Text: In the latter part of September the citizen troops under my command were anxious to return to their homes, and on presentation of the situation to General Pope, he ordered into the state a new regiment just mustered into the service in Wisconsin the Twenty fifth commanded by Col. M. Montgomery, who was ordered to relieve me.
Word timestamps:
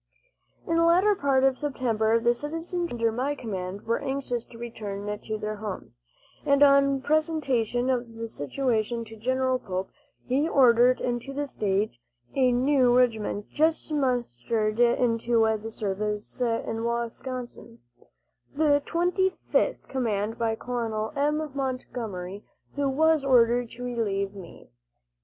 In 0.65 0.77
the 0.77 0.83
latter 0.83 1.13
part 1.13 1.43
of 1.43 1.59
September 1.59 2.19
the 2.19 2.33
citizen 2.33 2.87
troops 2.87 2.93
under 2.93 3.11
my 3.11 3.35
command 3.35 3.81
were 3.83 3.99
anxious 3.99 4.43
to 4.45 4.57
return 4.57 5.05
to 5.19 5.37
their 5.37 5.57
homes, 5.57 5.99
and 6.43 6.63
on 6.63 7.01
presentation 7.03 7.87
of 7.91 8.15
the 8.15 8.27
situation 8.27 9.05
to 9.05 9.15
General 9.15 9.59
Pope, 9.59 9.91
he 10.25 10.49
ordered 10.49 10.99
into 10.99 11.33
the 11.33 11.45
state 11.45 11.99
a 12.33 12.51
new 12.51 12.97
regiment 12.97 13.51
just 13.51 13.93
mustered 13.93 14.79
into 14.79 15.39
the 15.61 15.69
service 15.69 16.41
in 16.41 16.83
Wisconsin 16.83 17.77
the 18.55 18.81
Twenty 18.83 19.35
fifth 19.51 19.87
commanded 19.87 20.39
by 20.39 20.55
Col. 20.55 21.13
M. 21.15 21.51
Montgomery, 21.53 22.43
who 22.75 22.89
was 22.89 23.23
ordered 23.23 23.69
to 23.69 23.83
relieve 23.83 24.33
me. 24.33 24.71